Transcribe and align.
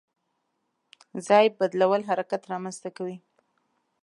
ځای 1.27 1.45
بدلول 1.59 2.01
حرکت 2.09 2.41
رامنځته 2.51 2.89
کوي. 2.97 3.17